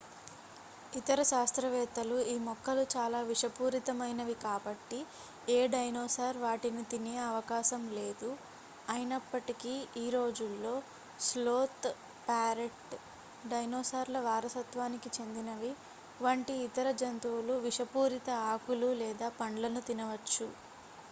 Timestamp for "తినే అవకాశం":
6.91-7.83